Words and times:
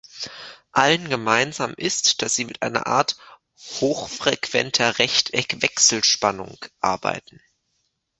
Allen 0.71 1.09
gemeinsam 1.11 1.75
ist, 1.77 2.23
dass 2.23 2.33
sie 2.33 2.45
mit 2.45 2.63
einer 2.63 2.87
Art 2.87 3.17
"hochfrequenter 3.79 4.97
Rechteck-Wechselspannung" 4.97 6.57
arbeiten. 6.79 7.39